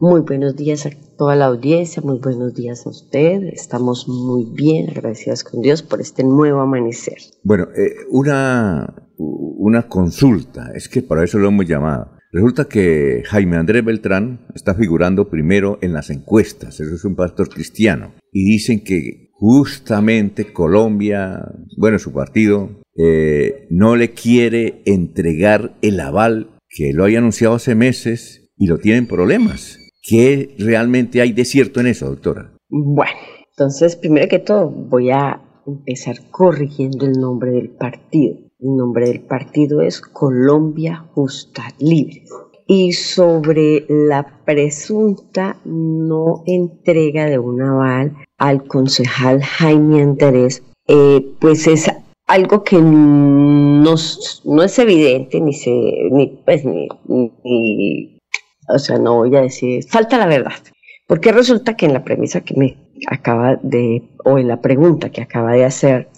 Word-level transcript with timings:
Muy 0.00 0.20
buenos 0.20 0.54
días 0.54 0.86
a 0.86 0.90
toda 1.16 1.34
la 1.34 1.46
audiencia, 1.46 2.00
muy 2.00 2.20
buenos 2.20 2.54
días 2.54 2.86
a 2.86 2.90
usted. 2.90 3.42
Estamos 3.52 4.06
muy 4.06 4.44
bien, 4.44 4.90
agradecidas 4.90 5.42
con 5.42 5.60
Dios 5.60 5.82
por 5.82 6.00
este 6.00 6.22
nuevo 6.22 6.60
amanecer. 6.60 7.16
Bueno, 7.42 7.64
eh, 7.76 8.06
una, 8.08 8.94
una 9.16 9.88
consulta, 9.88 10.70
es 10.76 10.88
que 10.88 11.02
para 11.02 11.24
eso 11.24 11.38
lo 11.38 11.48
hemos 11.48 11.66
llamado. 11.66 12.12
Resulta 12.30 12.66
que 12.66 13.24
Jaime 13.26 13.56
Andrés 13.56 13.84
Beltrán 13.84 14.46
está 14.54 14.72
figurando 14.76 15.28
primero 15.30 15.80
en 15.82 15.92
las 15.92 16.10
encuestas, 16.10 16.78
eso 16.78 16.94
es 16.94 17.04
un 17.04 17.16
pastor 17.16 17.48
cristiano, 17.48 18.14
y 18.32 18.44
dicen 18.44 18.84
que 18.84 19.30
justamente 19.32 20.52
Colombia, 20.52 21.42
bueno, 21.76 21.98
su 21.98 22.12
partido, 22.12 22.70
eh, 22.96 23.66
no 23.68 23.96
le 23.96 24.12
quiere 24.12 24.80
entregar 24.86 25.76
el 25.82 25.98
aval 25.98 26.56
que 26.68 26.92
lo 26.92 27.02
había 27.02 27.18
anunciado 27.18 27.56
hace 27.56 27.74
meses 27.74 28.52
y 28.56 28.68
lo 28.68 28.78
tienen 28.78 29.08
problemas. 29.08 29.77
¿Qué 30.02 30.54
realmente 30.58 31.20
hay 31.20 31.32
de 31.32 31.44
cierto 31.44 31.80
en 31.80 31.88
eso, 31.88 32.06
doctora? 32.06 32.52
Bueno, 32.68 33.12
entonces, 33.50 33.96
primero 33.96 34.28
que 34.28 34.38
todo, 34.38 34.70
voy 34.70 35.10
a 35.10 35.40
empezar 35.66 36.16
corrigiendo 36.30 37.06
el 37.06 37.12
nombre 37.12 37.50
del 37.50 37.70
partido. 37.70 38.36
El 38.60 38.76
nombre 38.76 39.08
del 39.08 39.20
partido 39.20 39.82
es 39.82 40.00
Colombia 40.00 41.04
Justa 41.14 41.62
Libre. 41.78 42.24
Y 42.66 42.92
sobre 42.92 43.86
la 43.88 44.42
presunta 44.44 45.58
no 45.64 46.42
entrega 46.46 47.26
de 47.26 47.38
un 47.38 47.62
aval 47.62 48.16
al 48.36 48.64
concejal 48.64 49.42
Jaime 49.42 50.02
Andrés, 50.02 50.62
eh, 50.86 51.34
pues 51.40 51.66
es 51.66 51.90
algo 52.26 52.62
que 52.62 52.78
no, 52.78 53.94
es 53.94 54.78
evidente, 54.78 55.40
ni 55.40 55.54
se, 55.54 55.70
ni, 56.10 56.26
pues, 56.44 56.64
ni 56.64 58.17
o 58.68 58.78
sea, 58.78 58.98
no 58.98 59.16
voy 59.16 59.34
a 59.36 59.42
decir, 59.42 59.84
falta 59.88 60.18
la 60.18 60.26
verdad. 60.26 60.52
Porque 61.06 61.32
resulta 61.32 61.74
que 61.74 61.86
en 61.86 61.94
la 61.94 62.04
premisa 62.04 62.42
que 62.42 62.54
me 62.54 62.76
acaba 63.06 63.56
de, 63.62 64.02
o 64.24 64.38
en 64.38 64.48
la 64.48 64.60
pregunta 64.60 65.10
que 65.10 65.22
acaba 65.22 65.52
de 65.52 65.64
hacer, 65.64 66.08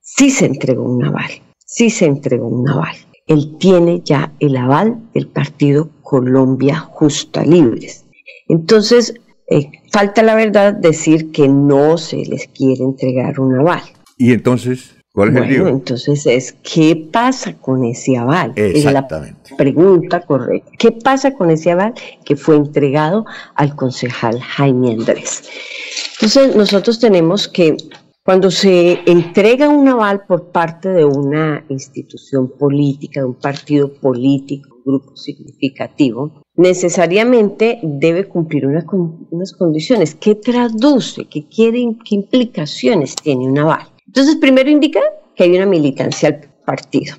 sí 0.00 0.30
se 0.30 0.46
entregó 0.46 0.84
un 0.84 1.04
aval, 1.04 1.30
sí 1.64 1.90
se 1.90 2.06
entregó 2.06 2.48
un 2.48 2.68
aval. 2.68 2.96
Él 3.26 3.56
tiene 3.58 4.00
ya 4.02 4.32
el 4.40 4.56
aval 4.56 4.98
del 5.14 5.28
partido 5.28 5.90
Colombia 6.02 6.76
Justa 6.78 7.44
Libres. 7.44 8.06
Entonces, 8.48 9.14
eh, 9.50 9.70
falta 9.92 10.22
la 10.22 10.34
verdad 10.34 10.72
decir 10.72 11.30
que 11.30 11.48
no 11.48 11.98
se 11.98 12.24
les 12.24 12.48
quiere 12.48 12.82
entregar 12.82 13.38
un 13.40 13.56
aval. 13.56 13.82
Y 14.16 14.32
entonces, 14.32 14.96
¿Cuál 15.12 15.30
es 15.30 15.34
bueno, 15.34 15.46
el 15.46 15.52
lío? 15.52 15.68
entonces 15.68 16.24
es, 16.26 16.52
¿qué 16.62 17.08
pasa 17.10 17.54
con 17.54 17.84
ese 17.84 18.16
aval? 18.16 18.52
Exactamente. 18.54 19.40
Es 19.44 19.50
la 19.50 19.56
pregunta 19.56 20.20
correcta. 20.20 20.70
¿Qué 20.78 20.92
pasa 20.92 21.34
con 21.34 21.50
ese 21.50 21.72
aval 21.72 21.94
que 22.24 22.36
fue 22.36 22.56
entregado 22.56 23.26
al 23.56 23.74
concejal 23.74 24.40
Jaime 24.40 24.92
Andrés? 24.92 25.42
Entonces, 26.14 26.54
nosotros 26.54 27.00
tenemos 27.00 27.48
que, 27.48 27.76
cuando 28.24 28.52
se 28.52 29.00
entrega 29.10 29.68
un 29.68 29.88
aval 29.88 30.26
por 30.28 30.52
parte 30.52 30.90
de 30.90 31.04
una 31.04 31.64
institución 31.68 32.52
política, 32.56 33.20
de 33.20 33.26
un 33.26 33.34
partido 33.34 33.92
político, 33.92 34.76
un 34.76 34.92
grupo 34.92 35.16
significativo, 35.16 36.42
necesariamente 36.54 37.80
debe 37.82 38.28
cumplir 38.28 38.66
una, 38.66 38.84
unas 39.30 39.52
condiciones. 39.54 40.14
¿Qué 40.14 40.36
traduce? 40.36 41.24
¿Qué, 41.24 41.48
quiere, 41.48 41.96
¿Qué 42.04 42.14
implicaciones 42.14 43.16
tiene 43.16 43.48
un 43.48 43.58
aval? 43.58 43.89
Entonces, 44.10 44.36
primero 44.36 44.68
indica 44.68 45.00
que 45.36 45.44
hay 45.44 45.56
una 45.56 45.66
militancia 45.66 46.30
al 46.30 46.40
partido. 46.66 47.14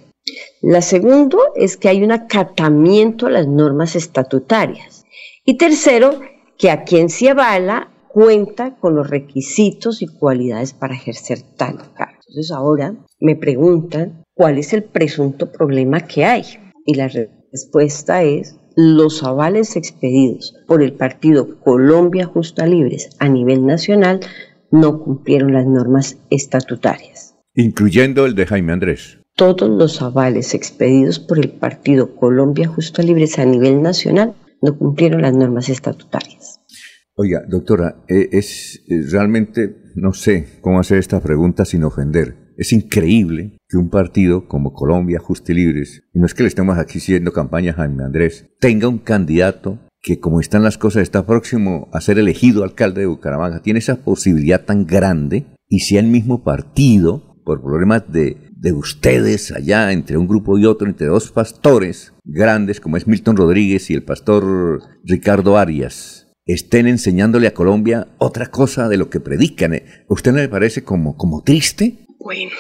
La 0.62 0.82
segunda 0.82 1.38
es 1.56 1.78
que 1.78 1.88
hay 1.88 2.04
un 2.04 2.12
acatamiento 2.12 3.28
a 3.28 3.32
las 3.32 3.48
normas 3.48 3.96
estatutarias. 3.96 5.06
Y 5.46 5.58
tercero, 5.58 6.20
que 6.58 6.70
a 6.70 6.84
quien 6.84 7.08
se 7.08 7.30
avala 7.30 7.90
cuenta 8.10 8.76
con 8.76 8.94
los 8.94 9.10
requisitos 9.10 10.02
y 10.02 10.08
cualidades 10.08 10.74
para 10.74 10.96
ejercer 10.96 11.42
tal 11.56 11.78
cargo. 11.94 12.20
Entonces 12.28 12.52
ahora 12.52 12.94
me 13.22 13.38
preguntan 13.38 14.26
cuál 14.34 14.58
es 14.58 14.74
el 14.74 14.84
presunto 14.84 15.50
problema 15.50 16.02
que 16.02 16.26
hay. 16.26 16.44
Y 16.86 16.96
la 16.96 17.08
respuesta 17.08 18.24
es 18.24 18.58
los 18.76 19.24
avales 19.24 19.78
expedidos 19.78 20.56
por 20.68 20.84
el 20.84 20.92
partido 20.92 21.58
Colombia 21.62 22.26
Justa 22.26 22.66
Libres 22.66 23.16
a 23.20 23.30
nivel 23.30 23.66
nacional 23.66 24.20
no 24.72 25.00
cumplieron 25.00 25.54
las 25.54 25.66
normas 25.66 26.18
estatutarias. 26.30 27.36
Incluyendo 27.54 28.26
el 28.26 28.36
de 28.36 28.46
Jaime 28.46 28.74
Andrés. 28.74 29.20
Todos 29.36 29.70
los 29.70 30.02
avales 30.02 30.54
expedidos 30.54 31.20
por 31.20 31.40
el 31.40 31.52
partido 31.52 32.16
Colombia 32.16 32.68
Justo 32.68 33.02
Libres 33.02 33.40
a 33.40 33.46
nivel 33.46 33.82
nacional 33.82 34.36
no 34.62 34.78
cumplieron 34.78 35.22
las 35.22 35.34
normas 35.34 35.70
estatutarias. 35.70 36.60
Oiga, 37.16 37.42
doctora, 37.48 38.04
eh, 38.08 38.30
es 38.32 38.84
eh, 38.88 39.02
realmente, 39.10 39.92
no 39.96 40.14
sé 40.14 40.60
cómo 40.62 40.80
hacer 40.80 40.98
esta 40.98 41.22
pregunta 41.22 41.66
sin 41.66 41.84
ofender. 41.84 42.54
Es 42.58 42.74
increíble 42.74 43.58
que 43.68 43.78
un 43.78 43.90
partido 43.90 44.48
como 44.48 44.74
Colombia 44.74 45.20
Justo 45.20 45.52
y 45.52 45.56
Libres, 45.56 46.04
y 46.14 46.20
no 46.20 46.26
es 46.26 46.34
que 46.34 46.44
le 46.44 46.50
estemos 46.50 46.78
aquí 46.78 47.00
haciendo 47.00 47.34
campaña 47.34 47.72
a 47.72 47.76
Jaime 47.76 48.04
Andrés, 48.04 48.50
tenga 48.60 48.88
un 48.88 49.00
candidato 49.00 49.80
que 50.02 50.20
como 50.20 50.40
están 50.40 50.64
las 50.64 50.78
cosas 50.78 51.04
está 51.04 51.26
próximo 51.26 51.90
a 51.94 52.02
ser 52.02 52.18
elegido 52.18 52.64
alcalde 52.64 53.02
de 53.02 53.08
Bucaramanga, 53.08 53.62
tiene 53.62 53.80
esa 53.80 54.04
posibilidad 54.04 54.66
tan 54.66 54.86
grande 54.86 55.46
y 55.68 55.80
sea 55.82 56.00
el 56.00 56.08
mismo 56.08 56.44
partido, 56.44 57.38
por 57.46 57.62
problemas 57.62 58.12
de, 58.12 58.38
de 58.56 58.74
ustedes 58.74 59.52
allá, 59.52 59.92
entre 59.92 60.18
un 60.18 60.28
grupo 60.28 60.58
y 60.58 60.66
otro, 60.66 60.88
entre 60.88 61.08
dos 61.08 61.32
pastores 61.32 62.14
grandes 62.24 62.80
como 62.80 62.98
es 62.98 63.08
Milton 63.08 63.36
Rodríguez 63.36 63.90
y 63.90 63.94
el 63.94 64.04
pastor 64.04 64.82
Ricardo 65.04 65.58
Arias, 65.58 66.28
estén 66.46 66.88
enseñándole 66.88 67.48
a 67.48 67.54
Colombia 67.54 68.10
otra 68.18 68.48
cosa 68.48 68.90
de 68.90 68.98
lo 68.98 69.10
que 69.10 69.20
predican. 69.20 69.82
¿Usted 70.10 70.32
no 70.32 70.38
le 70.38 70.50
parece 70.50 70.84
como, 70.84 71.16
como 71.16 71.42
triste? 71.42 72.06
Bueno, 72.20 72.52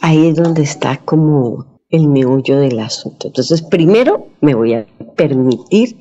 ahí 0.00 0.28
es 0.28 0.36
donde 0.36 0.62
está 0.62 0.98
como 0.98 1.80
el 1.88 2.08
meollo 2.08 2.58
del 2.58 2.78
asunto. 2.78 3.28
Entonces, 3.28 3.62
primero 3.62 4.28
me 4.40 4.54
voy 4.54 4.74
a 4.74 4.86
permitir 5.16 5.96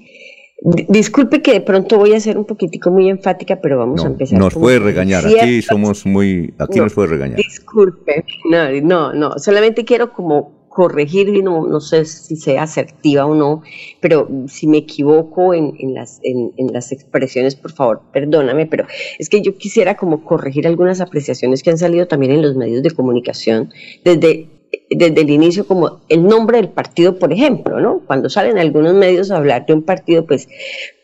Disculpe 0.61 1.41
que 1.41 1.53
de 1.53 1.61
pronto 1.61 1.97
voy 1.97 2.13
a 2.13 2.19
ser 2.19 2.37
un 2.37 2.45
poquitico 2.45 2.91
muy 2.91 3.09
enfática, 3.09 3.61
pero 3.61 3.77
vamos 3.77 4.03
a 4.03 4.07
empezar. 4.07 4.37
Nos 4.37 4.53
puede 4.53 4.79
regañar, 4.79 5.25
aquí 5.25 5.61
somos 5.61 6.05
muy, 6.05 6.53
aquí 6.57 6.79
nos 6.79 6.93
puede 6.93 7.09
regañar. 7.09 7.37
Disculpe, 7.37 8.25
no, 8.49 8.69
no, 8.81 9.13
no, 9.13 9.39
solamente 9.39 9.85
quiero 9.85 10.11
como 10.11 10.59
corregir, 10.67 11.29
y 11.29 11.41
no, 11.41 11.65
no 11.65 11.79
sé 11.79 12.05
si 12.05 12.35
sea 12.35 12.63
asertiva 12.63 13.25
o 13.25 13.35
no, 13.35 13.63
pero 13.99 14.29
si 14.47 14.67
me 14.67 14.77
equivoco 14.77 15.53
en, 15.53 15.73
en 15.79 15.93
las, 15.93 16.19
en, 16.23 16.51
en, 16.57 16.71
las 16.71 16.91
expresiones, 16.91 17.55
por 17.55 17.71
favor, 17.71 18.01
perdóname, 18.13 18.65
pero 18.65 18.85
es 19.17 19.29
que 19.29 19.41
yo 19.41 19.57
quisiera 19.57 19.95
como 19.97 20.23
corregir 20.23 20.67
algunas 20.67 21.01
apreciaciones 21.01 21.63
que 21.63 21.71
han 21.71 21.77
salido 21.77 22.07
también 22.07 22.33
en 22.33 22.41
los 22.41 22.55
medios 22.55 22.83
de 22.83 22.91
comunicación 22.91 23.73
desde 24.03 24.58
desde 24.89 25.22
el 25.22 25.29
inicio 25.29 25.67
como 25.67 26.01
el 26.09 26.25
nombre 26.25 26.57
del 26.57 26.69
partido, 26.69 27.17
por 27.17 27.31
ejemplo, 27.31 27.79
¿no? 27.79 28.01
Cuando 28.05 28.29
salen 28.29 28.57
algunos 28.57 28.94
medios 28.94 29.31
a 29.31 29.38
hablar 29.38 29.66
de 29.66 29.73
un 29.73 29.83
partido, 29.83 30.25
pues 30.25 30.47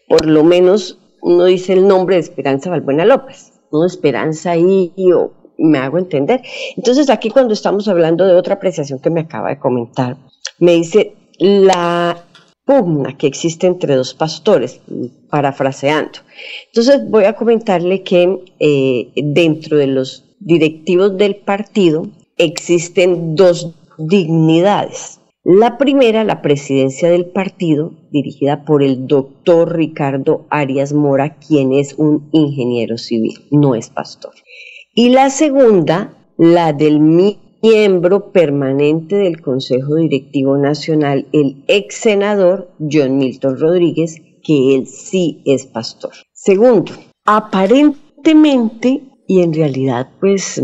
por 0.08 0.26
lo 0.26 0.44
menos 0.44 1.00
uno 1.22 1.46
dice 1.46 1.74
el 1.74 1.88
nombre 1.88 2.16
de 2.16 2.22
Esperanza 2.22 2.70
Valbuena 2.70 3.06
López, 3.06 3.54
¿no? 3.72 3.86
Esperanza 3.86 4.52
ahí, 4.52 4.92
o 5.14 5.34
me 5.58 5.78
hago 5.78 5.98
entender. 5.98 6.42
Entonces 6.76 7.10
aquí 7.10 7.30
cuando 7.30 7.54
estamos 7.54 7.88
hablando 7.88 8.26
de 8.26 8.34
otra 8.34 8.56
apreciación 8.56 9.00
que 9.00 9.10
me 9.10 9.22
acaba 9.22 9.50
de 9.50 9.60
comentar, 9.60 10.18
me 10.60 10.74
dice 10.74 11.16
la 11.38 12.26
pugna 12.66 13.16
que 13.18 13.28
existe 13.28 13.68
entre 13.68 13.96
dos 13.96 14.14
pastores, 14.14 14.82
parafraseando. 15.30 16.20
Entonces 16.68 17.10
voy 17.10 17.26
a 17.26 17.34
comentarle 17.34 18.02
que 18.02 18.40
eh, 18.60 19.12
dentro 19.16 19.78
de 19.78 19.88
los 19.88 20.26
directivos 20.40 21.18
del 21.18 21.38
partido 21.38 22.08
existen 22.38 23.36
dos 23.36 23.74
dignidades. 23.98 25.20
La 25.44 25.78
primera, 25.78 26.24
la 26.24 26.42
presidencia 26.42 27.10
del 27.10 27.28
partido, 27.28 27.94
dirigida 28.12 28.66
por 28.66 28.82
el 28.82 29.06
doctor 29.06 29.76
Ricardo 29.76 30.48
Arias 30.50 30.92
Mora, 30.92 31.38
quien 31.38 31.72
es 31.72 31.94
un 32.00 32.30
ingeniero 32.32 32.98
civil, 32.98 33.46
no 33.52 33.76
es 33.76 33.90
pastor. 33.90 34.34
Y 34.96 35.10
la 35.10 35.30
segunda, 35.30 36.18
la 36.38 36.74
del 36.74 37.00
miembro 37.00 38.32
permanente 38.32 39.18
del 39.18 39.40
Consejo 39.42 39.96
Directivo 39.96 40.58
Nacional, 40.58 41.28
el 41.32 41.64
ex 41.68 41.96
senador 41.96 42.72
John 42.80 43.18
Milton 43.18 43.60
Rodríguez, 43.60 44.20
que 44.44 44.76
él 44.76 44.88
sí 44.88 45.44
es 45.46 45.68
pastor. 45.68 46.14
Segundo, 46.34 46.92
aparentemente 47.24 49.04
y 49.28 49.42
en 49.42 49.54
realidad 49.54 50.10
pues 50.20 50.62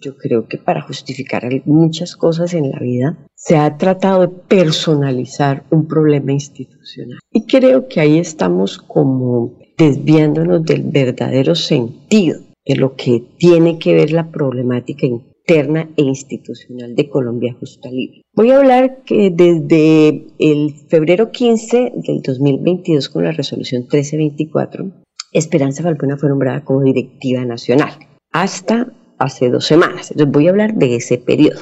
yo 0.00 0.16
creo 0.16 0.46
que 0.48 0.58
para 0.58 0.82
justificar 0.82 1.44
muchas 1.66 2.16
cosas 2.16 2.54
en 2.54 2.70
la 2.70 2.78
vida 2.78 3.18
se 3.34 3.56
ha 3.56 3.76
tratado 3.76 4.22
de 4.22 4.28
personalizar 4.28 5.64
un 5.70 5.86
problema 5.86 6.32
institucional. 6.32 7.18
Y 7.32 7.46
creo 7.46 7.88
que 7.88 8.00
ahí 8.00 8.18
estamos 8.18 8.78
como 8.78 9.58
desviándonos 9.76 10.64
del 10.64 10.82
verdadero 10.82 11.54
sentido 11.54 12.40
de 12.66 12.76
lo 12.76 12.96
que 12.96 13.22
tiene 13.38 13.78
que 13.78 13.94
ver 13.94 14.12
la 14.12 14.30
problemática 14.30 15.06
interna 15.06 15.88
e 15.96 16.02
institucional 16.02 16.94
de 16.94 17.08
Colombia 17.08 17.56
Justa 17.58 17.90
Libre. 17.90 18.22
Voy 18.34 18.50
a 18.50 18.58
hablar 18.58 19.02
que 19.04 19.30
desde 19.30 20.26
el 20.38 20.74
febrero 20.88 21.30
15 21.30 21.92
del 21.96 22.22
2022 22.22 23.08
con 23.08 23.24
la 23.24 23.32
resolución 23.32 23.82
1324, 23.82 24.92
Esperanza 25.32 25.82
Valbuena 25.82 26.16
fue 26.16 26.28
nombrada 26.28 26.64
como 26.64 26.82
directiva 26.82 27.44
nacional 27.44 27.92
hasta 28.32 28.92
hace 29.20 29.50
dos 29.50 29.66
semanas. 29.66 30.10
Entonces 30.10 30.32
voy 30.32 30.48
a 30.48 30.50
hablar 30.50 30.74
de 30.74 30.96
ese 30.96 31.18
periodo. 31.18 31.60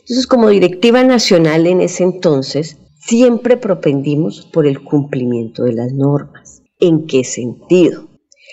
Entonces, 0.00 0.26
como 0.26 0.48
directiva 0.48 1.02
nacional 1.04 1.66
en 1.66 1.80
ese 1.80 2.02
entonces, 2.02 2.78
siempre 2.98 3.56
propendimos 3.56 4.46
por 4.52 4.66
el 4.66 4.82
cumplimiento 4.82 5.64
de 5.64 5.72
las 5.72 5.92
normas. 5.92 6.62
¿En 6.80 7.06
qué 7.06 7.24
sentido? 7.24 8.08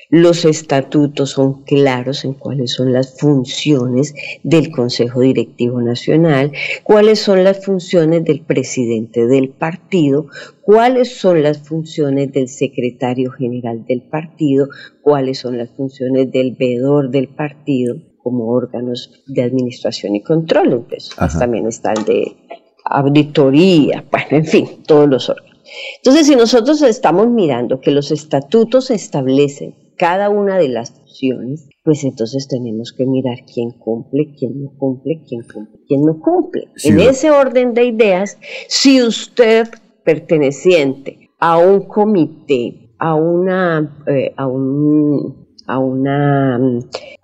Los 0.10 0.46
estatutos 0.46 1.32
son 1.32 1.64
claros 1.64 2.26
en 2.26 2.34
cuáles 2.34 2.74
son 2.74 2.94
las 2.94 3.18
funciones 3.20 4.14
del 4.44 4.70
Consejo 4.70 5.22
Directivo 5.22 5.82
Nacional, 5.82 6.52
cuáles 6.84 7.20
son 7.20 7.44
las 7.44 7.66
funciones 7.66 8.24
del 8.24 8.42
presidente 8.42 9.26
del 9.26 9.50
partido, 9.50 10.28
cuáles 10.62 11.18
son 11.18 11.42
las 11.42 11.58
funciones 11.58 12.32
del 12.32 12.50
secretario 12.50 13.32
general 13.32 13.86
del 13.88 14.04
partido, 14.04 14.70
cuáles 15.02 15.40
son 15.40 15.58
las 15.58 15.72
funciones 15.72 16.32
del 16.32 16.52
veedor 16.52 17.10
del 17.10 17.30
partido 17.30 17.96
como 18.26 18.48
órganos 18.48 19.24
de 19.28 19.44
administración 19.44 20.16
y 20.16 20.24
control. 20.24 20.74
Entonces, 20.74 21.12
pues, 21.16 21.38
también 21.38 21.68
está 21.68 21.94
el 21.94 22.04
de 22.06 22.36
auditoría, 22.84 24.04
bueno, 24.10 24.28
en 24.32 24.46
fin, 24.46 24.84
todos 24.88 25.08
los 25.08 25.30
órganos. 25.30 25.60
Entonces, 25.98 26.26
si 26.26 26.36
nosotros 26.36 26.82
estamos 26.82 27.28
mirando 27.28 27.80
que 27.80 27.92
los 27.92 28.10
estatutos 28.10 28.90
establecen 28.90 29.76
cada 29.96 30.32
una 30.32 30.58
de 30.58 30.70
las 30.70 30.90
funciones, 30.90 31.70
pues 31.84 32.04
entonces 32.04 32.48
tenemos 32.48 32.94
que 32.98 33.06
mirar 33.06 33.46
quién 33.46 33.70
cumple, 33.74 34.34
quién 34.40 34.64
no 34.64 34.72
cumple, 34.76 35.22
quién 35.30 35.44
cumple, 35.44 35.80
quién 35.88 36.02
no 36.02 36.20
cumple. 36.20 36.68
en 36.84 37.00
ese 37.02 37.30
orden 37.30 37.76
de 37.76 37.86
ideas, 37.86 38.40
si 38.68 39.04
usted 39.04 39.68
perteneciente 40.04 41.30
a 41.38 41.60
un 41.60 41.82
comité, 41.82 42.90
a 42.98 43.14
una, 43.14 44.04
eh, 44.08 44.34
a 44.36 44.48
un, 44.48 45.45
a 45.68 45.80
una, 45.80 46.60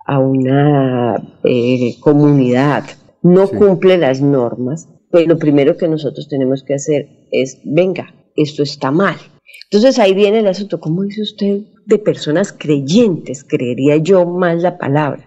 a 0.06 0.18
una 0.18 1.16
eh, 1.44 1.96
comunidad, 2.00 2.84
no 3.22 3.48
cumple 3.48 3.98
las 3.98 4.20
normas, 4.20 4.88
pues 5.10 5.26
lo 5.26 5.38
primero 5.38 5.76
que 5.76 5.88
nosotros 5.88 6.28
tenemos 6.28 6.62
que 6.62 6.74
hacer 6.74 7.08
es, 7.30 7.58
venga, 7.64 8.14
esto 8.36 8.62
está 8.62 8.90
mal. 8.90 9.16
Entonces 9.70 9.98
ahí 9.98 10.14
viene 10.14 10.40
el 10.40 10.46
asunto, 10.46 10.80
¿cómo 10.80 11.02
dice 11.02 11.22
usted 11.22 11.60
de 11.86 11.98
personas 11.98 12.52
creyentes, 12.52 13.44
creería 13.44 13.96
yo 13.96 14.24
más 14.26 14.62
la 14.62 14.78
palabra. 14.78 15.26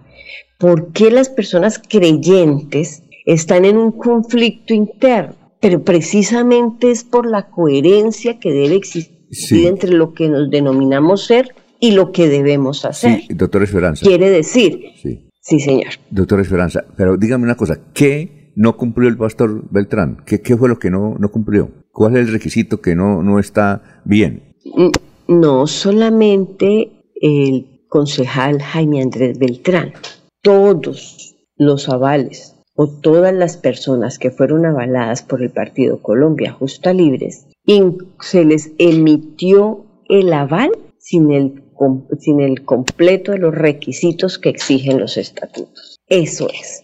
¿Por 0.57 0.91
qué 0.94 1.11
las 1.11 1.29
personas 1.29 1.79
creyentes 1.79 3.03
están 3.25 3.65
en 3.65 3.77
un 3.77 3.91
conflicto 3.91 4.73
interno? 4.73 5.35
Pero 5.61 5.83
precisamente 5.83 6.91
es 6.91 7.03
por 7.03 7.29
la 7.29 7.50
coherencia 7.50 8.39
que 8.39 8.51
debe 8.51 8.75
existir 8.75 9.68
entre 9.68 9.91
lo 9.91 10.13
que 10.13 10.29
nos 10.29 10.50
denominamos 10.50 11.25
ser 11.25 11.56
y 11.80 11.92
lo 11.92 12.12
que 12.12 12.30
debemos 12.30 12.86
hacer. 12.86 13.22
Sí, 13.22 13.33
doctor 13.33 13.63
Esperanza. 13.63 14.06
Quiere 14.06 14.30
decir. 14.30 14.80
Sí. 15.01 15.30
sí, 15.42 15.60
señor. 15.60 15.94
Doctor 16.10 16.39
Esperanza, 16.39 16.86
pero 16.98 17.18
dígame 17.18 17.44
una 17.44 17.56
cosa, 17.56 17.80
¿qué 17.94 18.51
no 18.56 18.77
cumplió 18.77 19.10
el 19.10 19.18
pastor 19.18 19.63
Beltrán? 19.69 20.24
¿Qué, 20.25 20.42
qué 20.42 20.56
fue 20.56 20.69
lo 20.69 20.80
que 20.80 20.89
no, 20.89 21.16
no 21.19 21.30
cumplió? 21.30 21.72
¿Cuál 21.92 22.18
es 22.18 22.27
el 22.27 22.33
requisito 22.33 22.81
que 22.81 22.95
no, 22.95 23.24
no 23.24 23.39
está 23.39 24.01
bien? 24.06 24.56
No 25.27 25.68
solamente 25.68 26.92
el 27.22 27.86
concejal 27.89 28.62
Jaime 28.62 29.01
Andrés 29.01 29.39
Beltrán, 29.39 29.94
todos 30.42 31.36
los 31.57 31.89
avales 31.89 32.56
o 32.75 32.88
todas 32.88 33.33
las 33.33 33.57
personas 33.57 34.19
que 34.19 34.31
fueron 34.31 34.66
avaladas 34.66 35.21
por 35.21 35.42
el 35.42 35.51
Partido 35.51 36.01
Colombia 36.01 36.51
Justa 36.51 36.94
Libres, 36.94 37.48
se 38.19 38.45
les 38.45 38.71
emitió 38.78 39.86
el 40.10 40.33
aval 40.33 40.71
sin 41.00 41.31
el, 41.31 41.63
sin 42.19 42.42
el 42.42 42.63
completo 42.63 43.31
de 43.31 43.39
los 43.39 43.54
requisitos 43.54 44.38
que 44.38 44.50
exigen 44.50 45.00
los 45.00 45.18
estatutos. 45.18 45.98
Eso 46.07 46.48
es. 46.50 46.83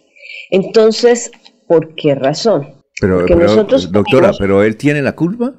Entonces, 0.50 1.32
¿por 1.68 1.96
qué 1.96 2.16
razón? 2.16 2.76
Pero, 3.00 3.20
Porque 3.20 3.36
nosotros 3.36 3.92
doctora, 3.92 4.32
¿pero 4.38 4.64
él 4.64 4.78
tiene 4.78 5.02
la 5.02 5.16
culpa? 5.16 5.54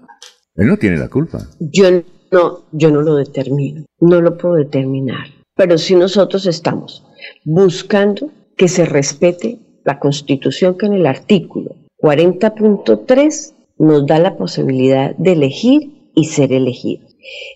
Él 0.55 0.67
no 0.67 0.77
tiene 0.77 0.99
la 0.99 1.09
culpa. 1.09 1.39
Yo 1.59 1.91
no, 2.31 2.65
yo 2.73 2.91
no 2.91 3.03
lo 3.03 3.17
determino, 3.17 3.85
no 4.01 4.21
lo 4.21 4.37
puedo 4.37 4.55
determinar. 4.55 5.27
Pero 5.55 5.79
si 5.79 5.95
nosotros 5.95 6.47
estamos 6.47 7.05
buscando 7.45 8.31
que 8.57 8.69
se 8.69 8.85
respete 8.85 9.59
la 9.85 9.99
Constitución 9.99 10.77
que 10.79 10.87
en 10.87 10.95
el 10.95 11.07
artículo 11.07 11.75
40.3 12.01 13.55
nos 13.79 14.07
da 14.07 14.19
la 14.19 14.37
posibilidad 14.37 15.15
de 15.17 15.33
elegir 15.33 16.11
y 16.15 16.25
ser 16.25 16.53
elegido. 16.53 17.07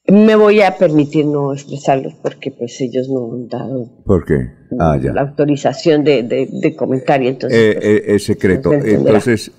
Me 0.08 0.34
voy 0.34 0.60
a 0.62 0.76
permitir 0.76 1.26
no 1.26 1.52
expresarlos 1.52 2.14
porque 2.20 2.50
pues 2.50 2.80
ellos 2.80 3.08
no 3.08 3.34
han 3.34 3.48
dado 3.48 4.02
¿Por 4.04 4.24
qué? 4.24 4.50
Ah, 4.80 4.98
ya. 5.00 5.12
la 5.12 5.20
autorización 5.20 6.02
de, 6.02 6.24
de, 6.24 6.76
comentario. 6.76 7.30
Entonces, 7.30 7.58
eh, 7.58 7.74
pues, 7.74 7.86
eh, 7.86 8.02
es 8.06 8.24
secreto. 8.24 8.72
Entonces, 8.72 9.52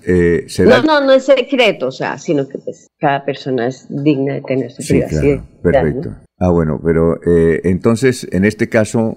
¿será? 0.48 0.82
No, 0.82 1.00
no, 1.00 1.06
no 1.06 1.12
es 1.12 1.24
secreto, 1.24 1.86
o 1.86 1.92
sea, 1.92 2.18
sino 2.18 2.46
que 2.46 2.58
pues 2.58 2.88
cada 2.98 3.24
persona 3.24 3.68
es 3.68 3.86
digna 3.88 4.34
de 4.34 4.42
tener 4.42 4.70
su 4.70 4.82
sí, 4.82 4.94
privacidad. 4.94 5.44
Perfecto. 5.62 6.16
Ah, 6.38 6.50
bueno, 6.50 6.80
pero 6.84 7.18
entonces, 7.24 8.26
en 8.30 8.44
este 8.44 8.68
caso, 8.68 9.16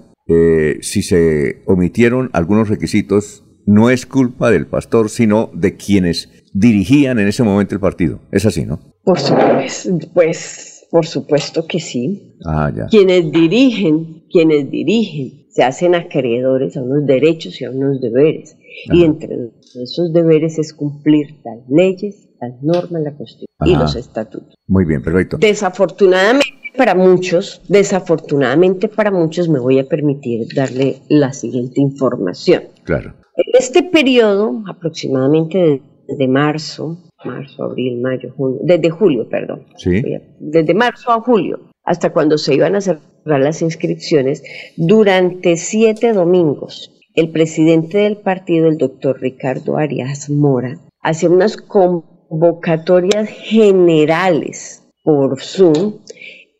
si 0.80 1.02
se 1.02 1.62
omitieron 1.66 2.30
algunos 2.32 2.68
requisitos, 2.68 3.44
no 3.68 3.90
es 3.90 4.06
culpa 4.06 4.50
del 4.50 4.66
pastor, 4.66 5.10
sino 5.10 5.50
de 5.52 5.76
quienes 5.76 6.30
dirigían 6.54 7.18
en 7.18 7.28
ese 7.28 7.42
momento 7.42 7.74
el 7.74 7.80
partido. 7.80 8.20
Es 8.32 8.46
así, 8.46 8.64
¿no? 8.64 8.80
Por 9.04 9.18
supuesto, 9.20 9.98
pues, 10.14 10.77
por 10.90 11.06
supuesto 11.06 11.66
que 11.66 11.80
sí. 11.80 12.36
Ah, 12.44 12.72
ya. 12.74 12.86
Quienes 12.86 13.30
dirigen, 13.30 14.24
quienes 14.30 14.70
dirigen, 14.70 15.46
se 15.50 15.62
hacen 15.62 15.94
acreedores 15.94 16.76
a 16.76 16.82
unos 16.82 17.06
derechos 17.06 17.60
y 17.60 17.64
a 17.64 17.70
unos 17.70 18.00
deberes. 18.00 18.56
Y 18.92 19.04
entre 19.04 19.50
esos 19.82 20.12
deberes 20.12 20.58
es 20.58 20.72
cumplir 20.72 21.40
las 21.44 21.68
leyes, 21.68 22.28
las 22.40 22.62
normas, 22.62 23.02
la 23.02 23.16
Constitución 23.16 23.48
y 23.64 23.74
los 23.74 23.96
estatutos. 23.96 24.54
Muy 24.66 24.84
bien, 24.84 25.02
perfecto. 25.02 25.38
Desafortunadamente 25.38 26.46
para 26.76 26.94
muchos, 26.94 27.60
desafortunadamente 27.68 28.88
para 28.88 29.10
muchos, 29.10 29.48
me 29.48 29.58
voy 29.58 29.80
a 29.80 29.88
permitir 29.88 30.46
darle 30.54 31.02
la 31.08 31.32
siguiente 31.32 31.80
información. 31.80 32.62
Claro. 32.84 33.14
En 33.34 33.58
este 33.58 33.82
periodo, 33.82 34.62
aproximadamente 34.68 35.82
desde 36.06 36.28
marzo, 36.28 36.98
marzo, 37.24 37.64
abril, 37.64 38.00
mayo, 38.00 38.32
junio, 38.36 38.58
desde 38.62 38.90
julio, 38.90 39.28
perdón. 39.28 39.64
Sí. 39.76 40.02
Desde 40.38 40.74
marzo 40.74 41.10
a 41.10 41.20
julio, 41.20 41.60
hasta 41.84 42.10
cuando 42.10 42.38
se 42.38 42.54
iban 42.54 42.76
a 42.76 42.80
cerrar 42.80 43.40
las 43.40 43.62
inscripciones, 43.62 44.42
durante 44.76 45.56
siete 45.56 46.12
domingos, 46.12 46.92
el 47.14 47.30
presidente 47.30 47.98
del 47.98 48.18
partido, 48.18 48.68
el 48.68 48.78
doctor 48.78 49.20
Ricardo 49.20 49.76
Arias 49.76 50.30
Mora, 50.30 50.78
hacía 51.02 51.30
unas 51.30 51.56
convocatorias 51.56 53.28
generales 53.28 54.84
por 55.02 55.40
Zoom 55.40 55.94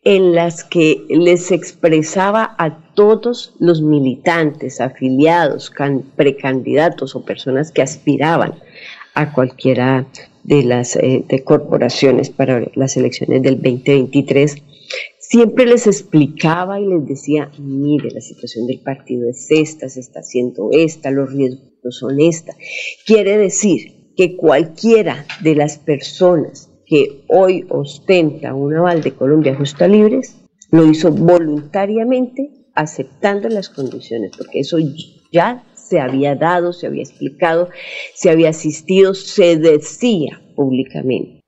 en 0.03 0.33
las 0.33 0.63
que 0.63 1.03
les 1.09 1.51
expresaba 1.51 2.55
a 2.57 2.93
todos 2.93 3.53
los 3.59 3.81
militantes, 3.81 4.81
afiliados, 4.81 5.71
precandidatos 6.15 7.15
o 7.15 7.23
personas 7.23 7.71
que 7.71 7.81
aspiraban 7.81 8.55
a 9.13 9.33
cualquiera 9.33 10.07
de 10.43 10.63
las 10.63 10.95
eh, 10.95 11.25
corporaciones 11.43 12.29
para 12.29 12.65
las 12.75 12.97
elecciones 12.97 13.41
del 13.41 13.55
2023, 13.55 14.55
siempre 15.19 15.65
les 15.65 15.85
explicaba 15.87 16.79
y 16.79 16.87
les 16.87 17.05
decía, 17.05 17.51
mire, 17.59 18.09
la 18.11 18.21
situación 18.21 18.65
del 18.67 18.79
partido 18.79 19.29
es 19.29 19.47
esta, 19.51 19.89
se 19.89 19.99
está 19.99 20.21
haciendo 20.21 20.69
esta, 20.71 21.11
los 21.11 21.31
riesgos 21.31 21.69
son 21.89 22.19
esta. 22.19 22.55
Quiere 23.05 23.37
decir 23.37 24.13
que 24.15 24.35
cualquiera 24.35 25.25
de 25.41 25.55
las 25.55 25.77
personas 25.77 26.69
que 26.85 27.23
hoy 27.29 27.65
ostenta 27.69 28.53
un 28.55 28.75
aval 28.75 29.03
de 29.03 29.13
Colombia 29.13 29.55
Justa 29.55 29.87
Libres 29.87 30.35
lo 30.71 30.89
hizo 30.89 31.11
voluntariamente 31.11 32.49
aceptando 32.73 33.49
las 33.49 33.69
condiciones, 33.69 34.31
porque 34.35 34.61
eso 34.61 34.77
ya 35.31 35.63
se 35.89 35.99
había 35.99 36.35
dado, 36.35 36.71
se 36.71 36.87
había 36.87 37.01
explicado, 37.01 37.69
se 38.13 38.29
había 38.29 38.49
asistido, 38.49 39.13
se 39.13 39.57
decía 39.57 40.41
públicamente. 40.55 41.41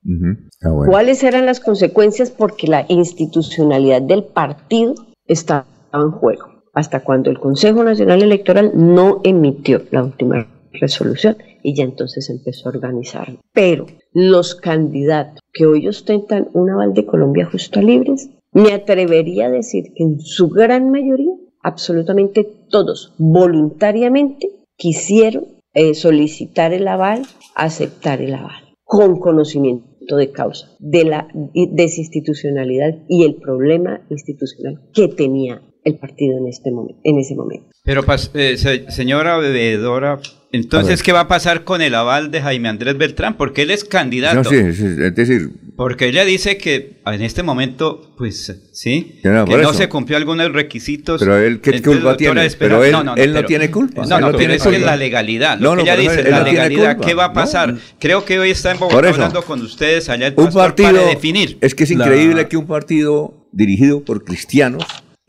Ah, 0.62 0.70
¿Cuáles 0.86 1.22
eran 1.22 1.46
las 1.46 1.60
consecuencias? 1.60 2.30
Porque 2.30 2.66
la 2.66 2.84
institucionalidad 2.88 4.02
del 4.02 4.24
partido 4.24 4.94
estaba 5.26 5.66
en 5.94 6.10
juego, 6.10 6.62
hasta 6.74 7.00
cuando 7.00 7.30
el 7.30 7.38
Consejo 7.38 7.84
Nacional 7.84 8.22
Electoral 8.22 8.72
no 8.74 9.20
emitió 9.22 9.82
la 9.90 10.02
última 10.02 10.46
resolución 10.72 11.36
y 11.62 11.76
ya 11.76 11.84
entonces 11.84 12.28
empezó 12.30 12.68
a 12.68 12.72
organizar. 12.72 13.28
Pero 13.52 13.86
los 14.12 14.54
candidatos 14.54 15.40
que 15.52 15.66
hoy 15.66 15.86
ostentan 15.86 16.48
un 16.54 16.70
aval 16.70 16.94
de 16.94 17.06
Colombia 17.06 17.48
Justa 17.50 17.80
Libres, 17.80 18.30
me 18.52 18.72
atrevería 18.72 19.46
a 19.46 19.50
decir 19.50 19.92
que 19.94 20.02
en 20.02 20.20
su 20.20 20.48
gran 20.48 20.90
mayoría, 20.90 21.32
absolutamente 21.62 22.61
todos, 22.72 23.14
voluntariamente 23.18 24.48
quisieron 24.76 25.44
eh, 25.74 25.94
solicitar 25.94 26.72
el 26.72 26.88
aval, 26.88 27.22
aceptar 27.54 28.20
el 28.20 28.34
aval, 28.34 28.74
con 28.82 29.20
conocimiento 29.20 30.16
de 30.16 30.32
causa 30.32 30.66
de 30.80 31.04
la 31.04 31.28
desinstitucionalidad 31.54 32.98
y 33.08 33.24
el 33.24 33.36
problema 33.36 34.04
institucional 34.10 34.80
que 34.92 35.06
tenía 35.06 35.62
el 35.84 35.98
partido 35.98 36.38
en, 36.38 36.48
este 36.48 36.70
momento, 36.72 37.00
en 37.04 37.18
ese 37.18 37.34
momento. 37.34 37.68
Pero, 37.84 38.02
eh, 38.34 38.56
señora 38.88 39.36
bebedora, 39.36 40.20
entonces, 40.52 41.02
¿qué 41.02 41.12
va 41.12 41.20
a 41.20 41.28
pasar 41.28 41.64
con 41.64 41.80
el 41.80 41.94
aval 41.94 42.30
de 42.30 42.42
Jaime 42.42 42.68
Andrés 42.68 42.98
Beltrán? 42.98 43.36
Porque 43.36 43.62
él 43.62 43.70
es 43.70 43.84
candidato. 43.84 44.36
No, 44.36 44.44
sí, 44.44 44.56
es 44.56 45.14
decir... 45.14 45.50
Porque 45.76 46.06
ella 46.06 46.24
dice 46.24 46.58
que 46.58 47.00
en 47.06 47.22
este 47.22 47.42
momento, 47.42 48.14
pues, 48.18 48.60
sí, 48.72 49.18
que 49.22 49.28
no 49.30 49.72
se 49.72 49.88
cumplió 49.88 50.18
algunos 50.18 50.52
requisitos. 50.52 51.20
Pero 51.20 51.38
él, 51.38 51.60
¿qué 51.60 51.80
culpa 51.80 52.16
tiene? 52.16 52.48
Pero 52.58 52.84
él 52.84 52.92
no, 53.04 53.14
él 53.14 53.32
no 53.32 53.44
tiene 53.44 53.70
culpa. 53.70 54.04
No, 54.04 54.20
no, 54.20 54.32
pero 54.32 54.52
es 54.52 54.62
que 54.62 54.78
la 54.78 54.96
legalidad. 54.96 55.58
Lo 55.58 55.74
que 55.76 55.82
ella 55.82 55.96
dice, 55.96 56.30
la 56.30 56.42
legalidad, 56.42 56.98
¿qué 56.98 57.14
va 57.14 57.26
a 57.26 57.32
pasar? 57.32 57.76
Creo 57.98 58.24
que 58.24 58.38
hoy 58.38 58.50
está 58.50 58.72
en 58.72 58.78
Bogotá 58.78 59.08
hablando 59.08 59.42
con 59.42 59.62
ustedes 59.62 60.08
allá 60.08 60.28
en 60.28 60.34
un 60.36 60.52
partido, 60.52 60.92
para 60.92 61.06
definir. 61.06 61.58
Es 61.60 61.74
que 61.74 61.84
es 61.84 61.90
increíble 61.90 62.48
que 62.48 62.56
un 62.56 62.66
partido 62.66 63.34
dirigido 63.52 64.02
por 64.02 64.24
cristianos 64.24 64.84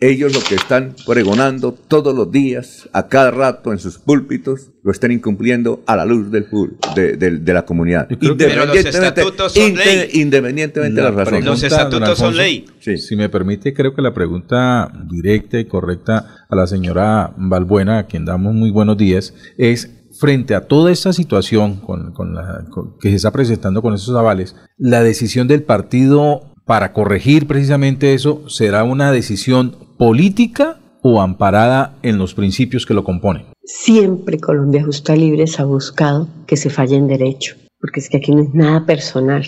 ellos 0.10 0.34
lo 0.34 0.42
que 0.42 0.56
están 0.56 0.96
pregonando 1.06 1.74
todos 1.74 2.16
los 2.16 2.32
días, 2.32 2.90
a 2.94 3.08
cada 3.08 3.32
rato 3.32 3.72
en 3.72 3.80
sus 3.80 3.98
púlpitos, 3.98 4.72
lo 4.84 4.92
están 4.92 5.12
incumpliendo 5.12 5.84
a 5.86 5.96
la 5.96 6.06
luz 6.06 6.32
del, 6.32 6.48
de, 6.96 7.16
de, 7.16 7.54
la 7.54 7.66
comunidad. 7.66 8.08
Pero 8.38 8.66
los 8.66 8.76
estatutos 8.76 9.54
son 9.54 9.76
ley. 9.76 10.10
Independientemente 10.14 11.02
de 11.02 11.10
la 11.10 11.12
razón. 11.12 11.46
Los 11.46 11.64
estatutos 11.64 12.18
son 12.18 12.36
ley. 12.36 12.66
Si 12.80 13.16
me 13.16 13.30
permite, 13.30 13.74
creo 13.74 13.94
que 13.96 14.02
la 14.02 14.14
pregunta 14.14 14.92
directa 15.10 15.60
y 15.60 15.66
correcta 15.66 16.46
a 16.50 16.56
la 16.56 16.68
señora 16.68 17.34
Balbuena, 17.38 18.00
a 18.00 18.08
quien 18.08 18.26
damos 18.26 18.54
muy 18.54 18.72
buenos 18.72 18.98
días, 18.98 19.34
es 19.58 19.90
frente 20.20 20.54
a 20.54 20.68
toda 20.68 20.92
esta 20.92 21.12
situación 21.12 21.78
con, 21.78 22.14
la, 22.36 22.66
que 23.00 23.10
se 23.10 23.16
está 23.16 23.32
presentando 23.32 23.82
con 23.82 23.94
esos 23.94 24.16
avales, 24.16 24.56
la 24.78 25.02
decisión 25.02 25.48
del 25.48 25.64
partido 25.64 26.53
para 26.66 26.94
corregir 26.94 27.48
precisamente 27.48 28.14
eso 28.14 28.48
será 28.50 28.84
una 28.84 29.12
decisión 29.12 29.76
política 29.98 30.80
o 31.02 31.22
amparada 31.22 31.98
en 32.02 32.18
los 32.18 32.34
principios 32.34 32.86
que 32.86 32.94
lo 32.94 33.04
componen? 33.04 33.46
Siempre 33.64 34.40
Colombia 34.40 34.84
Justa 34.84 35.16
Libres 35.16 35.60
ha 35.60 35.66
buscado 35.66 36.28
que 36.48 36.58
se 36.58 36.70
falle 36.70 36.96
en 36.96 37.08
derecho, 37.08 37.56
porque 37.80 38.00
es 38.00 38.10
que 38.10 38.18
aquí 38.18 38.34
no 38.34 38.44
es 38.44 38.54
nada 38.54 38.86
personal. 38.86 39.44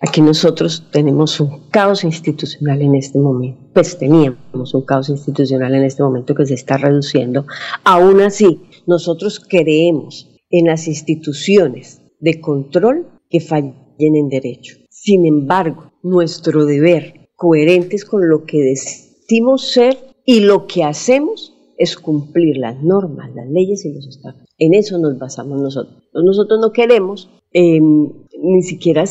Aquí 0.00 0.20
nosotros 0.20 0.86
tenemos 0.90 1.40
un 1.40 1.68
caos 1.70 2.04
institucional 2.04 2.80
en 2.80 2.94
este 2.94 3.18
momento, 3.18 3.70
pues 3.74 3.98
teníamos 3.98 4.74
un 4.74 4.84
caos 4.84 5.08
institucional 5.08 5.74
en 5.74 5.84
este 5.84 6.02
momento 6.02 6.34
que 6.34 6.46
se 6.46 6.54
está 6.54 6.78
reduciendo. 6.78 7.46
Aún 7.84 8.20
así, 8.20 8.60
nosotros 8.86 9.40
creemos 9.40 10.30
en 10.50 10.66
las 10.66 10.88
instituciones 10.88 12.00
de 12.20 12.40
control 12.40 13.06
que 13.28 13.40
fallen 13.40 13.74
en 13.98 14.28
derecho. 14.28 14.76
Sin 15.04 15.26
embargo, 15.26 15.92
nuestro 16.02 16.64
deber, 16.64 17.28
coherentes 17.36 18.06
con 18.06 18.26
lo 18.26 18.46
que 18.46 18.62
decimos 18.62 19.70
ser 19.70 19.98
y 20.24 20.40
lo 20.40 20.66
que 20.66 20.82
hacemos, 20.82 21.52
es 21.76 21.98
cumplir 21.98 22.56
las 22.56 22.82
normas, 22.82 23.34
las 23.34 23.46
leyes 23.50 23.84
y 23.84 23.92
los 23.92 24.06
estados. 24.06 24.40
En 24.56 24.72
eso 24.72 24.96
nos 24.96 25.18
basamos 25.18 25.60
nosotros. 25.60 26.02
Nosotros 26.14 26.58
no 26.58 26.72
queremos 26.72 27.28
em, 27.52 28.14
ni 28.42 28.62
siquiera 28.62 29.04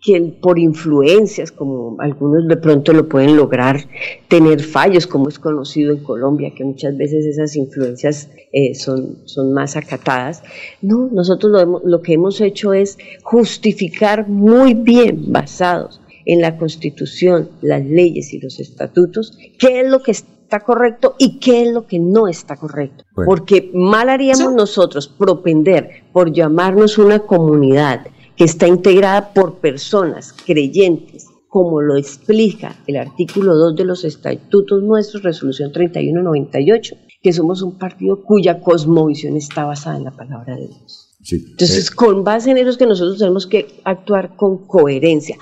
que 0.00 0.20
por 0.40 0.58
influencias, 0.58 1.50
como 1.50 1.96
algunos 2.00 2.46
de 2.46 2.56
pronto 2.56 2.92
lo 2.92 3.08
pueden 3.08 3.36
lograr, 3.36 3.80
tener 4.28 4.62
fallos, 4.62 5.06
como 5.06 5.28
es 5.28 5.38
conocido 5.38 5.92
en 5.92 6.02
Colombia, 6.04 6.52
que 6.56 6.64
muchas 6.64 6.96
veces 6.96 7.24
esas 7.26 7.56
influencias 7.56 8.30
eh, 8.52 8.74
son, 8.74 9.18
son 9.24 9.52
más 9.52 9.76
acatadas. 9.76 10.42
No, 10.82 11.08
nosotros 11.12 11.50
lo, 11.50 11.82
lo 11.84 12.02
que 12.02 12.14
hemos 12.14 12.40
hecho 12.40 12.72
es 12.72 12.96
justificar 13.22 14.28
muy 14.28 14.74
bien, 14.74 15.32
basados 15.32 16.00
en 16.24 16.42
la 16.42 16.56
Constitución, 16.58 17.48
las 17.62 17.84
leyes 17.84 18.32
y 18.34 18.38
los 18.38 18.60
estatutos, 18.60 19.36
qué 19.58 19.80
es 19.80 19.88
lo 19.88 20.02
que 20.02 20.12
está 20.12 20.60
correcto 20.60 21.16
y 21.18 21.38
qué 21.40 21.62
es 21.62 21.72
lo 21.72 21.86
que 21.86 21.98
no 21.98 22.28
está 22.28 22.56
correcto. 22.56 23.04
Porque 23.14 23.70
mal 23.74 24.10
haríamos 24.10 24.52
nosotros 24.52 25.08
propender 25.08 26.04
por 26.12 26.32
llamarnos 26.32 26.98
una 26.98 27.20
comunidad 27.20 28.06
que 28.38 28.44
está 28.44 28.68
integrada 28.68 29.34
por 29.34 29.56
personas 29.56 30.32
creyentes, 30.32 31.26
como 31.48 31.80
lo 31.80 31.96
explica 31.96 32.76
el 32.86 32.96
artículo 32.96 33.56
2 33.56 33.74
de 33.74 33.84
los 33.84 34.04
estatutos 34.04 34.80
nuestros, 34.82 35.24
resolución 35.24 35.72
3198, 35.72 36.96
que 37.20 37.32
somos 37.32 37.62
un 37.62 37.76
partido 37.78 38.22
cuya 38.22 38.60
cosmovisión 38.60 39.36
está 39.36 39.64
basada 39.64 39.96
en 39.96 40.04
la 40.04 40.12
palabra 40.12 40.54
de 40.54 40.68
Dios. 40.68 41.16
Entonces, 41.32 41.90
eh. 41.90 41.94
con 41.96 42.22
base 42.22 42.52
en 42.52 42.58
eso 42.58 42.70
es 42.70 42.76
que 42.76 42.86
nosotros 42.86 43.18
tenemos 43.18 43.48
que 43.48 43.66
actuar 43.82 44.36
con 44.36 44.66
coherencia. 44.68 45.36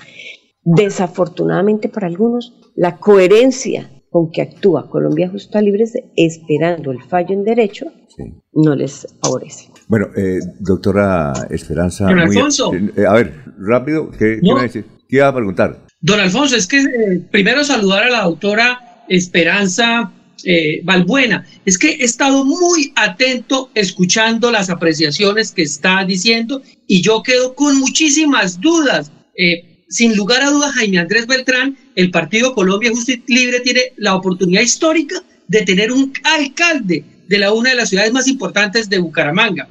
Desafortunadamente 0.63 1.89
para 1.89 2.07
algunos, 2.07 2.53
la 2.75 2.97
coherencia 2.97 3.91
con 4.09 4.31
que 4.31 4.41
actúa 4.41 4.89
Colombia 4.89 5.29
Justa 5.29 5.61
Libres 5.61 5.93
esperando 6.15 6.91
el 6.91 7.03
fallo 7.03 7.33
en 7.33 7.43
derecho 7.43 7.85
no 8.53 8.75
les 8.75 9.07
favorece. 9.21 9.69
Bueno, 9.87 10.07
eh, 10.17 10.39
doctora 10.59 11.33
Esperanza. 11.49 12.05
Don 12.05 12.19
Alfonso. 12.19 12.73
Eh, 12.73 13.05
a 13.07 13.13
ver, 13.13 13.33
rápido, 13.57 14.11
¿qué, 14.11 14.39
iba 14.41 14.59
a 14.59 14.63
decir? 14.63 14.85
¿Qué 15.07 15.17
iba 15.17 15.29
a 15.29 15.33
preguntar? 15.33 15.85
Don 16.01 16.19
Alfonso, 16.19 16.57
es 16.57 16.67
que 16.67 16.79
eh, 16.79 17.21
primero 17.31 17.63
saludar 17.63 18.03
a 18.03 18.09
la 18.09 18.23
doctora 18.23 19.03
Esperanza 19.07 20.11
Valbuena. 20.83 21.45
Es 21.65 21.79
que 21.79 21.89
he 21.93 22.03
estado 22.03 22.45
muy 22.45 22.93
atento 22.95 23.71
escuchando 23.73 24.51
las 24.51 24.69
apreciaciones 24.69 25.51
que 25.51 25.63
está 25.63 26.05
diciendo 26.05 26.61
y 26.85 27.01
yo 27.01 27.23
quedo 27.23 27.55
con 27.55 27.79
muchísimas 27.79 28.61
dudas. 28.61 29.11
sin 29.89 30.15
lugar 30.15 30.43
a 30.43 30.51
dudas, 30.51 30.73
Jaime 30.73 30.99
Andrés 30.99 31.25
Beltrán, 31.25 31.75
el 31.95 32.11
Partido 32.11 32.53
Colombia 32.53 32.91
Justo 32.91 33.13
y 33.13 33.23
Libre 33.27 33.61
tiene 33.61 33.81
la 33.97 34.15
oportunidad 34.15 34.61
histórica 34.61 35.15
de 35.47 35.63
tener 35.63 35.91
un 35.91 36.13
alcalde 36.23 37.03
de 37.27 37.39
la 37.39 37.51
una 37.51 37.71
de 37.71 37.75
las 37.75 37.89
ciudades 37.89 38.13
más 38.13 38.27
importantes 38.27 38.89
de 38.89 38.99
Bucaramanga 38.99 39.67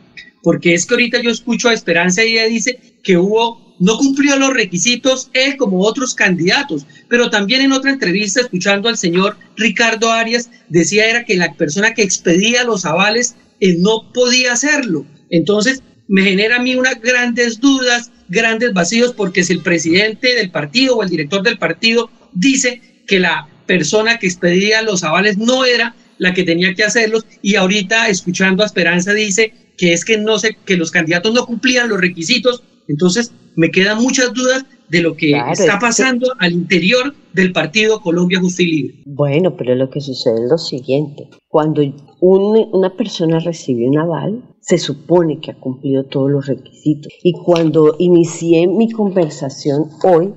porque 0.47 0.75
es 0.75 0.87
que 0.87 0.95
ahorita 0.95 1.21
yo 1.21 1.31
escucho 1.31 1.69
a 1.69 1.73
Esperanza 1.73 2.23
y 2.23 2.35
ella 2.35 2.47
dice 2.47 2.79
que 3.03 3.17
hubo, 3.17 3.75
no 3.81 3.99
cumplió 3.99 4.37
los 4.37 4.55
requisitos 4.55 5.29
él 5.33 5.57
como 5.57 5.81
otros 5.81 6.15
candidatos, 6.15 6.87
pero 7.09 7.31
también 7.31 7.63
en 7.63 7.73
otra 7.73 7.91
entrevista 7.91 8.43
escuchando 8.43 8.89
al 8.89 8.97
señor 8.97 9.37
Ricardo 9.57 10.13
Arias 10.13 10.49
decía 10.69 11.11
era 11.11 11.25
que 11.25 11.37
la 11.37 11.53
persona 11.55 11.95
que 11.95 12.03
expedía 12.03 12.63
los 12.63 12.85
avales 12.85 13.35
él 13.59 13.83
no 13.83 14.13
podía 14.15 14.53
hacerlo. 14.53 15.05
Entonces 15.31 15.83
me 16.07 16.23
genera 16.23 16.59
a 16.59 16.63
mí 16.63 16.77
unas 16.77 17.01
grandes 17.01 17.59
dudas, 17.59 18.13
grandes 18.29 18.73
vacíos, 18.73 19.15
porque 19.17 19.43
si 19.43 19.53
el 19.55 19.63
presidente 19.63 20.37
del 20.37 20.53
partido 20.53 20.95
o 20.95 21.03
el 21.03 21.09
director 21.09 21.43
del 21.43 21.59
partido 21.59 22.09
dice 22.35 22.81
que 23.09 23.19
la 23.19 23.49
persona 23.67 24.21
que 24.21 24.29
expedía 24.29 24.83
los 24.83 25.03
avales 25.03 25.39
no 25.39 25.65
era 25.65 25.97
la 26.19 26.35
que 26.35 26.45
tenía 26.45 26.73
que 26.75 26.85
hacerlos 26.85 27.27
y 27.43 27.57
ahorita 27.57 28.09
escuchando 28.09 28.63
a 28.63 28.67
Esperanza 28.67 29.13
dice 29.13 29.53
que 29.77 29.93
es 29.93 30.05
que 30.05 30.19
no 30.19 30.39
sé, 30.39 30.57
que 30.65 30.77
los 30.77 30.91
candidatos 30.91 31.33
no 31.35 31.47
cumplían 31.47 31.89
los 31.89 32.01
requisitos. 32.01 32.63
Entonces, 32.89 33.33
me 33.57 33.71
quedan 33.71 34.03
muchas 34.03 34.33
dudas 34.33 34.65
de 34.89 35.03
lo 35.03 35.17
que 35.17 35.37
está 35.51 35.79
pasando 35.79 36.33
al 36.39 36.53
interior 36.53 37.15
del 37.33 37.53
partido 37.53 38.01
Colombia 38.01 38.39
Justo 38.39 38.63
y 38.63 38.67
Libre. 38.67 39.03
Bueno, 39.05 39.57
pero 39.57 39.75
lo 39.75 39.91
que 39.91 40.01
sucede 40.01 40.45
es 40.45 40.51
lo 40.51 40.59
siguiente. 40.59 41.29
Cuando 41.49 41.83
una 42.21 42.97
persona 42.97 43.41
recibe 43.41 43.89
un 43.89 43.99
aval, 43.99 44.45
se 44.61 44.79
supone 44.79 45.41
que 45.41 45.51
ha 45.51 45.59
cumplido 45.59 46.05
todos 46.05 46.31
los 46.31 46.47
requisitos. 46.47 47.13
Y 47.23 47.33
cuando 47.33 47.97
inicié 47.99 48.69
mi 48.69 48.91
conversación 48.91 49.91
hoy, 50.05 50.35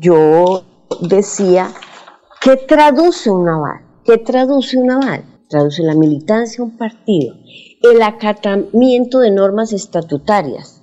yo 0.00 0.64
decía 1.00 1.72
¿Qué 2.42 2.56
traduce 2.56 3.30
un 3.30 3.48
aval? 3.48 3.82
¿Qué 4.04 4.18
traduce 4.18 4.76
un 4.76 4.90
aval? 4.90 5.24
Traduce 5.48 5.84
la 5.84 5.94
militancia 5.94 6.60
a 6.60 6.64
un 6.64 6.76
partido, 6.76 7.36
el 7.82 8.02
acatamiento 8.02 9.20
de 9.20 9.30
normas 9.30 9.72
estatutarias 9.72 10.80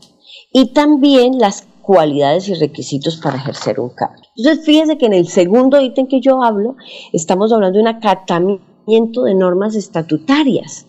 y 0.51 0.73
también 0.73 1.39
las 1.39 1.67
cualidades 1.81 2.47
y 2.49 2.53
requisitos 2.53 3.17
para 3.17 3.37
ejercer 3.37 3.79
un 3.79 3.89
cargo. 3.89 4.21
Entonces, 4.35 4.65
fíjense 4.65 4.97
que 4.97 5.07
en 5.07 5.13
el 5.13 5.27
segundo 5.27 5.81
ítem 5.81 6.07
que 6.07 6.21
yo 6.21 6.43
hablo, 6.43 6.75
estamos 7.13 7.51
hablando 7.51 7.77
de 7.77 7.81
un 7.81 7.87
acatamiento 7.87 9.23
de 9.23 9.33
normas 9.33 9.75
estatutarias. 9.75 10.85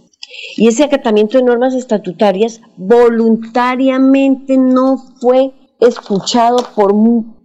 Y 0.56 0.68
ese 0.68 0.84
acatamiento 0.84 1.38
de 1.38 1.44
normas 1.44 1.74
estatutarias 1.74 2.60
voluntariamente 2.76 4.58
no 4.58 4.98
fue 5.20 5.52
escuchado 5.80 6.58
por, 6.74 6.94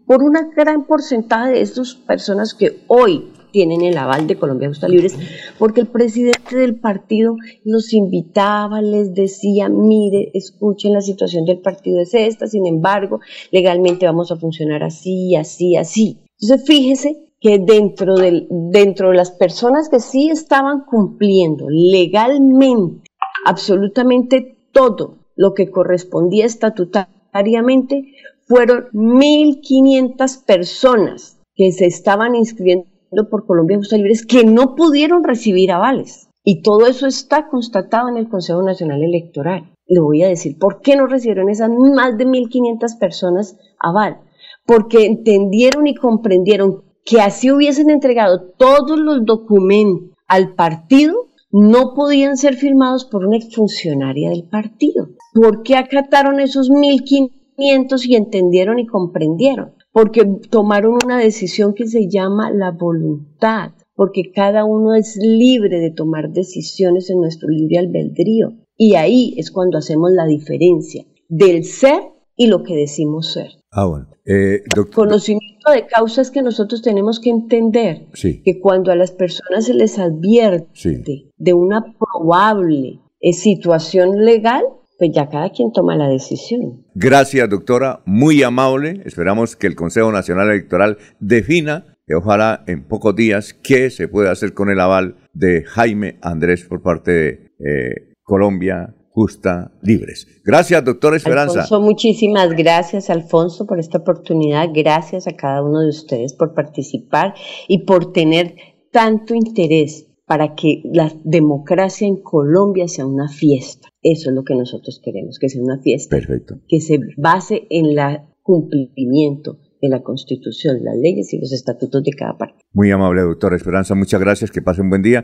por 0.06 0.22
una 0.22 0.50
gran 0.56 0.86
porcentaje 0.86 1.54
de 1.54 1.62
estas 1.62 1.96
personas 1.96 2.54
que 2.54 2.84
hoy 2.88 3.32
tienen 3.56 3.84
el 3.84 3.98
aval 3.98 4.28
de 4.28 4.36
Colombia 4.36 4.68
Justa 4.68 4.90
Libres, 4.90 5.18
porque 5.58 5.80
el 5.80 5.88
presidente 5.88 6.58
del 6.58 6.76
partido 6.76 7.38
los 7.64 7.94
invitaba, 7.94 8.82
les 8.82 9.14
decía, 9.14 9.70
mire, 9.70 10.30
escuchen, 10.34 10.92
la 10.92 11.00
situación 11.00 11.46
del 11.46 11.60
partido 11.60 12.02
es 12.02 12.14
esta, 12.14 12.48
sin 12.48 12.68
embargo, 12.68 13.22
legalmente 13.52 14.06
vamos 14.06 14.30
a 14.30 14.36
funcionar 14.36 14.84
así, 14.84 15.38
así, 15.38 15.78
así. 15.78 16.20
Entonces, 16.38 16.68
fíjese 16.68 17.32
que 17.40 17.58
dentro, 17.60 18.16
del, 18.16 18.50
dentro 18.50 19.12
de 19.12 19.16
las 19.16 19.32
personas 19.32 19.88
que 19.88 20.02
sí 20.02 20.30
estaban 20.30 20.84
cumpliendo 20.84 21.68
legalmente 21.70 23.10
absolutamente 23.46 24.58
todo 24.74 25.20
lo 25.38 25.54
que 25.54 25.72
correspondía 25.72 26.46
estatutariamente, 26.46 28.04
fueron 28.48 28.90
1.500 28.92 30.44
personas 30.44 31.38
que 31.56 31.72
se 31.72 31.86
estaban 31.86 32.36
inscribiendo 32.36 32.95
por 33.24 33.46
Colombia 33.46 33.78
Justa 33.78 33.98
Libres 33.98 34.26
que 34.26 34.44
no 34.44 34.76
pudieron 34.76 35.24
recibir 35.24 35.72
avales. 35.72 36.30
Y 36.44 36.62
todo 36.62 36.86
eso 36.86 37.08
está 37.08 37.48
constatado 37.48 38.10
en 38.10 38.18
el 38.18 38.30
Consejo 38.30 38.62
Nacional 38.62 39.02
Electoral. 39.02 39.74
Le 39.88 40.00
voy 40.00 40.22
a 40.24 40.28
decir, 40.28 40.60
¿por 40.60 40.82
qué 40.82 40.96
no 40.96 41.08
recibieron 41.08 41.50
esas 41.50 41.70
más 41.70 42.18
de 42.18 42.28
1.500 42.28 43.00
personas 43.00 43.58
aval? 43.80 44.20
Porque 44.66 45.06
entendieron 45.06 45.88
y 45.88 45.96
comprendieron 45.96 46.84
que 47.04 47.22
así 47.22 47.52
hubiesen 47.52 47.90
entregado 47.90 48.52
todos 48.58 49.00
los 49.00 49.26
documentos 49.26 50.16
al 50.28 50.56
partido, 50.56 51.30
no 51.52 51.94
podían 51.96 52.36
ser 52.36 52.56
firmados 52.56 53.06
por 53.06 53.26
una 53.26 53.38
exfuncionaria 53.38 54.30
del 54.30 54.44
partido. 54.44 55.10
¿Por 55.34 55.64
qué 55.64 55.78
acataron 55.78 56.40
esos 56.40 56.70
1.500 56.70 58.06
y 58.06 58.16
entendieron 58.16 58.80
y 58.80 58.88
comprendieron? 58.88 59.74
Porque 59.96 60.26
tomaron 60.50 60.98
una 61.06 61.18
decisión 61.18 61.74
que 61.74 61.88
se 61.88 62.10
llama 62.10 62.52
la 62.52 62.72
voluntad, 62.72 63.72
porque 63.96 64.34
cada 64.34 64.66
uno 64.66 64.94
es 64.94 65.16
libre 65.16 65.80
de 65.80 65.90
tomar 65.90 66.34
decisiones 66.34 67.10
en 67.10 67.22
nuestro 67.22 67.48
libre 67.48 67.78
albedrío. 67.78 68.58
Y 68.76 68.96
ahí 68.96 69.34
es 69.38 69.52
cuando 69.52 69.78
hacemos 69.78 70.12
la 70.12 70.26
diferencia 70.26 71.06
del 71.30 71.64
ser 71.64 72.02
y 72.36 72.48
lo 72.48 72.64
que 72.64 72.76
decimos 72.76 73.32
ser. 73.32 73.52
Ah, 73.72 73.86
bueno. 73.86 74.08
Eh, 74.26 74.64
Conocimiento 74.94 75.72
de 75.72 75.88
causas 75.88 76.30
que 76.30 76.42
nosotros 76.42 76.82
tenemos 76.82 77.22
que 77.22 77.30
entender 77.30 78.08
que 78.44 78.60
cuando 78.60 78.92
a 78.92 78.98
las 78.98 79.14
personas 79.14 79.64
se 79.64 79.76
les 79.76 79.98
advierte 79.98 81.32
de 81.38 81.54
una 81.54 81.96
probable 81.98 83.00
eh, 83.22 83.32
situación 83.32 84.26
legal, 84.26 84.66
pues 84.98 85.12
ya 85.14 85.30
cada 85.30 85.50
quien 85.50 85.72
toma 85.72 85.96
la 85.96 86.08
decisión. 86.08 86.86
Gracias, 86.94 87.50
doctora. 87.50 88.02
Muy 88.06 88.44
amable. 88.44 89.02
Esperamos 89.06 89.56
que 89.56 89.68
el 89.68 89.76
Consejo 89.76 90.12
Nacional 90.12 90.50
Electoral 90.50 90.98
defina, 91.20 91.98
y 92.08 92.14
ojalá 92.14 92.64
en 92.68 92.88
pocos 92.88 93.16
días, 93.16 93.54
qué 93.54 93.90
se 93.90 94.08
puede 94.08 94.30
hacer 94.30 94.54
con 94.54 94.70
el 94.70 94.80
aval 94.80 95.18
de 95.34 95.64
Jaime 95.64 96.18
Andrés 96.22 96.66
por 96.66 96.82
parte 96.82 97.12
de 97.12 97.30
eh, 97.60 98.14
Colombia, 98.24 98.96
justa, 99.10 99.72
libres. 99.82 100.28
Gracias, 100.44 100.84
doctor 100.84 101.16
Esperanza. 101.16 101.62
Alfonso, 101.62 101.82
muchísimas 101.82 102.50
gracias, 102.50 103.10
Alfonso, 103.10 103.66
por 103.66 103.80
esta 103.80 104.00
oportunidad. 104.00 104.70
Gracias 104.74 105.28
a 105.28 105.32
cada 105.32 105.64
uno 105.64 105.80
de 105.80 105.90
ustedes 105.90 106.34
por 106.34 106.54
participar 106.54 107.34
y 107.68 107.86
por 107.86 108.12
tener 108.12 108.56
tanto 108.92 109.34
interés 109.34 110.08
para 110.26 110.56
que 110.56 110.82
la 110.84 111.12
democracia 111.24 112.08
en 112.08 112.18
Colombia 112.18 112.88
sea 112.88 113.06
una 113.06 113.28
fiesta. 113.28 113.90
Eso 114.02 114.30
es 114.30 114.36
lo 114.36 114.44
que 114.44 114.56
nosotros 114.56 115.00
queremos, 115.04 115.40
que 115.40 115.50
sea 115.50 115.62
una 115.62 115.80
fiesta. 115.80 116.16
Perfecto. 116.16 116.60
Que 116.68 116.82
se 116.82 117.00
base 117.18 117.68
en 117.70 117.98
el 117.98 118.20
cumplimiento 118.42 119.60
de 119.82 119.90
la 119.90 120.02
Constitución, 120.02 120.84
las 120.84 120.98
leyes 120.98 121.34
y 121.34 121.40
los 121.40 121.52
estatutos 121.54 122.04
de 122.04 122.12
cada 122.12 122.38
parte. 122.38 122.64
Muy 122.74 122.92
amable, 122.92 123.22
doctor 123.22 123.54
Esperanza. 123.54 123.96
Muchas 123.96 124.20
gracias. 124.20 124.52
Que 124.52 124.62
pase 124.62 124.82
un 124.82 124.90
buen 124.90 125.02
día. 125.02 125.24